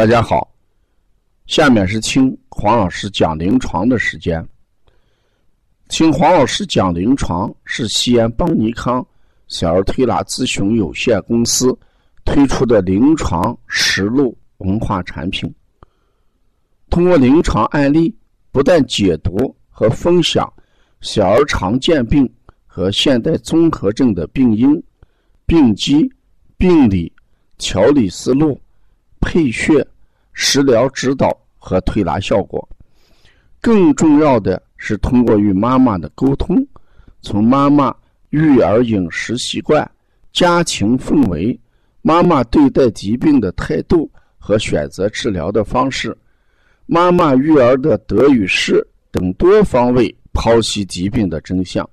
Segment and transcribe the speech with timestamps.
[0.00, 0.50] 大家好，
[1.44, 4.42] 下面是听黄老师讲临床的时间。
[5.90, 9.06] 听黄老师讲临床是西安邦尼康
[9.46, 11.78] 小儿推拿咨询有限公司
[12.24, 15.54] 推出的临床实录文化产品。
[16.88, 18.16] 通过临床案例，
[18.50, 20.50] 不但解读和分享
[21.02, 22.26] 小儿常见病
[22.66, 24.82] 和现代综合症的病因、
[25.44, 26.10] 病机、
[26.56, 27.12] 病理、
[27.58, 28.58] 调理思路。
[29.20, 29.86] 配穴、
[30.32, 32.66] 食疗指导和推拿效果，
[33.60, 36.66] 更重要的是通过与妈妈的沟通，
[37.20, 37.94] 从妈妈
[38.30, 39.88] 育儿饮食习惯、
[40.32, 41.58] 家庭氛围、
[42.02, 46.16] 妈妈对待疾病的态度和选择治疗的方式、
[46.86, 51.88] 妈妈育儿的得与失等多方位剖析疾病的真相，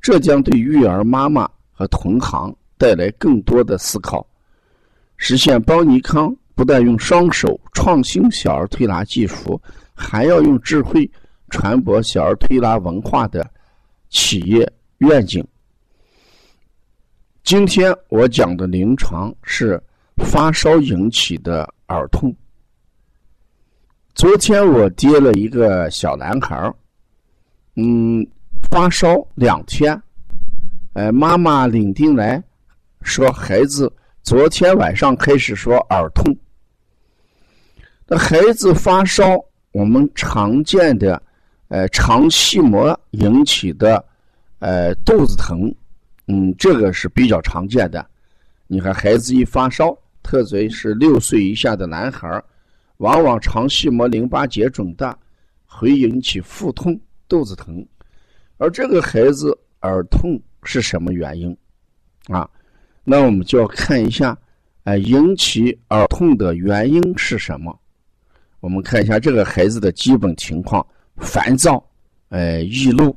[0.00, 4.26] 这将对育儿妈妈和同行带来更多的思考，
[5.16, 6.34] 实现邦尼康。
[6.58, 9.62] 不但用双手创新小儿推拿技术，
[9.94, 11.08] 还要用智慧
[11.50, 13.48] 传播小儿推拿文化的
[14.08, 15.46] 企业愿景。
[17.44, 19.80] 今天我讲的临床是
[20.16, 22.34] 发烧引起的耳痛。
[24.12, 26.74] 昨天我接了一个小男孩
[27.76, 28.26] 嗯，
[28.68, 30.02] 发烧两天，
[30.94, 32.42] 呃，妈妈领进来，
[33.02, 33.90] 说孩子
[34.24, 36.36] 昨天晚上开始说耳痛。
[38.10, 39.38] 那孩子发烧，
[39.70, 41.22] 我们常见的，
[41.68, 44.02] 呃，肠系膜引起的，
[44.60, 45.70] 呃，肚子疼，
[46.26, 48.04] 嗯，这个是比较常见的。
[48.66, 52.42] 你看，孩子一发烧，特别是六岁以下的男孩
[52.96, 55.14] 往往肠系膜淋巴结肿大，
[55.66, 57.86] 会引起腹痛、肚子疼。
[58.56, 59.50] 而这个孩子
[59.82, 61.54] 耳痛是什么原因？
[62.28, 62.48] 啊，
[63.04, 64.34] 那我们就要看一下，
[64.84, 67.78] 哎，引起耳痛的原因是什么？
[68.60, 70.84] 我们看一下这个孩子的基本情况：
[71.16, 71.82] 烦躁，
[72.28, 73.16] 呃，易怒，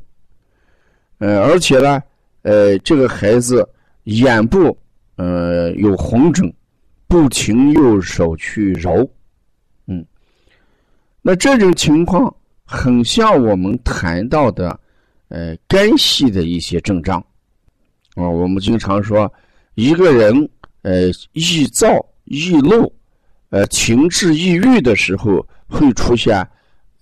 [1.17, 2.01] 呃，而且呢，
[2.43, 3.67] 呃，这个孩子
[4.03, 4.77] 眼部
[5.15, 6.53] 呃有红疹，
[7.07, 9.09] 不停用手去揉，
[9.87, 10.05] 嗯，
[11.23, 12.33] 那这种情况
[12.63, 14.79] 很像我们谈到的
[15.29, 17.19] 呃肝系的一些症状
[18.13, 18.29] 啊。
[18.29, 19.31] 我们经常说
[19.73, 20.49] 一个人
[20.83, 21.87] 呃易躁
[22.25, 22.93] 易怒。
[23.51, 26.35] 呃，情志抑郁的时候会出现，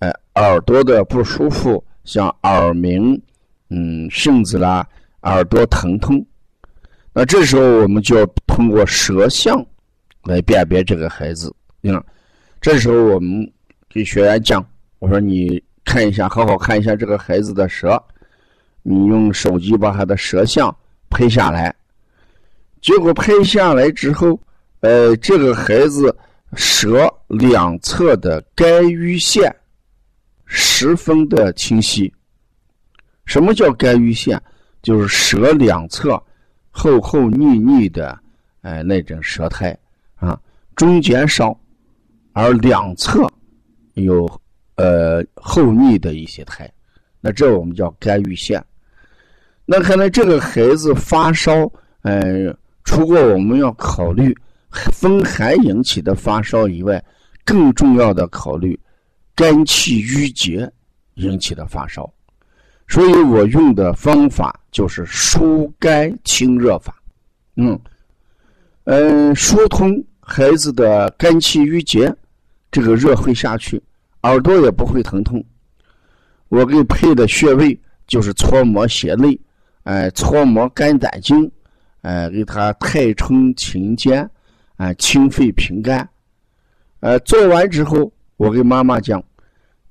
[0.00, 3.20] 呃，耳朵的不舒服，像耳鸣，
[3.68, 4.84] 嗯，甚至啦，
[5.22, 6.26] 耳朵疼痛。
[7.12, 9.64] 那这时候我们就要通过舌象
[10.24, 11.54] 来辨别这个孩子。
[11.84, 12.02] 嗯，
[12.60, 13.48] 这时候我们
[13.88, 14.64] 给学员讲，
[14.98, 17.96] 我说你看一下，好好看一下这个孩子的舌，
[18.82, 20.76] 你用手机把他的舌象
[21.10, 21.72] 拍下来。
[22.82, 24.36] 结果拍下来之后，
[24.80, 26.12] 呃，这个孩子。
[26.54, 29.54] 舌两侧的肝郁线
[30.46, 32.12] 十分的清晰。
[33.24, 34.40] 什么叫肝郁线？
[34.82, 36.20] 就是舌两侧
[36.70, 38.18] 厚厚腻腻的，
[38.62, 39.76] 哎，那种舌苔
[40.16, 40.40] 啊，
[40.74, 41.54] 中间少，
[42.32, 43.30] 而两侧
[43.94, 44.26] 有
[44.76, 46.68] 呃厚腻的一些苔。
[47.20, 48.64] 那这我们叫肝郁线。
[49.66, 51.70] 那看来这个孩子发烧，
[52.02, 54.36] 呃，除过我们要考虑。
[54.92, 57.02] 风寒引起的发烧以外，
[57.44, 58.78] 更重要的考虑
[59.34, 60.70] 肝气郁结
[61.14, 62.10] 引起的发烧，
[62.88, 66.94] 所以我用的方法就是疏肝清热法。
[67.56, 67.78] 嗯，
[68.84, 72.14] 嗯，疏通孩子的肝气郁结，
[72.70, 73.82] 这个热会下去，
[74.22, 75.44] 耳朵也不会疼痛。
[76.48, 79.38] 我给配的穴位就是搓摩胁肋，
[79.82, 81.50] 哎，搓摩肝胆经，
[82.02, 84.28] 哎，给他太冲秦肩。
[84.80, 86.08] 啊，清肺平肝。
[87.00, 89.22] 呃，做完之后，我跟妈妈讲，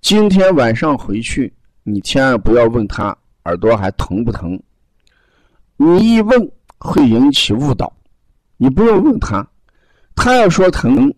[0.01, 4.59] 今天晚上回去，你千万不要问他耳朵还疼不疼。
[5.77, 7.95] 你一问会引起误导，
[8.57, 9.47] 你不用问他，
[10.15, 11.13] 他要说疼，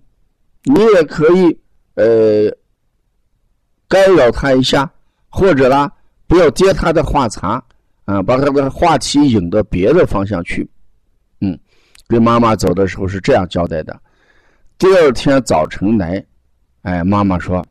[0.63, 1.57] 你也可以
[1.95, 2.53] 呃
[3.87, 4.91] 干扰他一下，
[5.29, 5.89] 或者啦，
[6.27, 7.63] 不要接他的话茬
[8.03, 10.69] 啊，把他的话题引到别的方向去，
[12.11, 13.97] 跟妈妈走的时候是这样交代的：
[14.77, 16.21] 第二天早晨来，
[16.81, 17.65] 哎，妈妈说，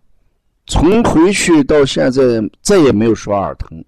[0.66, 2.22] 从回去到现在
[2.62, 3.84] 再也没有说耳疼。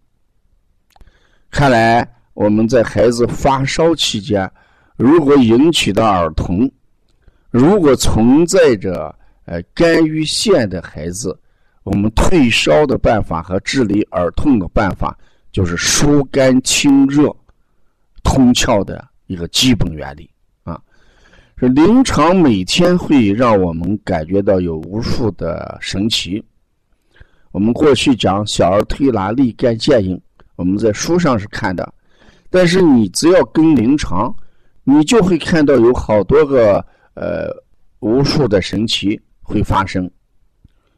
[1.50, 4.50] 看来我们在孩子发烧期间，
[4.98, 6.70] 如果引起的耳痛，
[7.50, 9.14] 如果存在着
[9.46, 11.34] 呃肝郁线的孩子，
[11.82, 15.16] 我们退烧的办法和治理耳痛的办法，
[15.50, 17.34] 就是疏肝清热、
[18.22, 20.28] 通窍的一个基本原理。
[21.62, 26.44] 这临床每天会让我们感觉到有无数的神奇。
[27.52, 30.20] 我们过去讲小儿推拿立竿见影，
[30.56, 31.88] 我们在书上是看的，
[32.50, 34.34] 但是你只要跟临床，
[34.82, 37.48] 你就会看到有好多个呃
[38.00, 40.10] 无数的神奇会发生。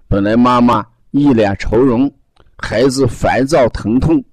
[0.09, 2.11] 本来妈妈一脸愁容，
[2.57, 4.25] 孩子烦躁疼痛，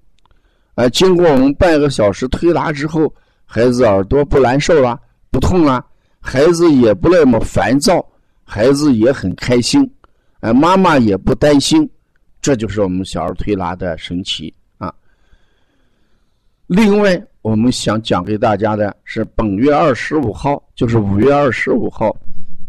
[0.76, 3.14] 啊，经过我们半个小时推拿之后，
[3.44, 4.98] 孩子耳朵不难受了，
[5.30, 5.84] 不痛了，
[6.24, 8.02] 孩子也不那么烦躁，
[8.44, 9.82] 孩子也很开心，
[10.40, 11.88] 啊，妈妈也不担心，
[12.40, 14.94] 这就是我们小儿推拿的神奇啊。
[16.68, 22.16] 另外，我们想讲给大家的是，本月二十五号，就是五月二十五号，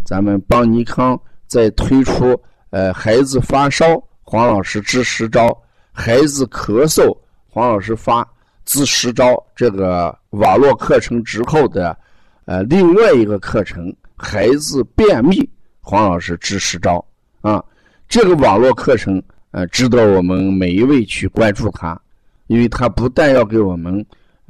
[0.04, 1.18] 咱们邦尼康
[1.48, 2.36] 在推出。
[2.72, 3.86] 呃，孩子发烧，
[4.24, 5.48] 黄老师支十招；
[5.92, 7.16] 孩子咳嗽，
[7.48, 8.28] 黄老师发
[8.66, 9.36] 支十招。
[9.56, 11.96] 这个网络课程之后的
[12.46, 15.50] 呃另外一个课程，孩子便秘，
[15.82, 17.04] 黄老师支十招
[17.42, 17.64] 啊。
[18.08, 22.00] 这个网络课程呃，值得我们每一位去关注它，
[22.48, 24.06] 因为它不但要给我们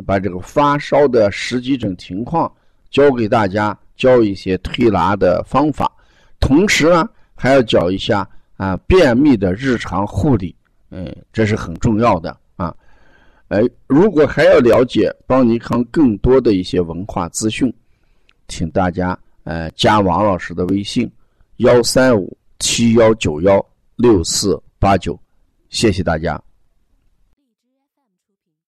[0.05, 2.51] 把这个发烧的实际症情况
[2.89, 5.91] 教给大家，教一些推拿的方法，
[6.39, 7.09] 同时呢。
[7.35, 8.25] 还要教一下
[8.55, 10.55] 啊，便秘的日常护理，
[10.91, 12.73] 嗯，这是很重要的啊。
[13.49, 17.73] 哎，如果还要了解邦尼康更多的一些文化资讯，
[18.47, 21.09] 请大家呃加王老师的微信：
[21.57, 23.63] 幺三五七幺九幺
[23.95, 25.19] 六四八九，
[25.69, 26.41] 谢谢大家。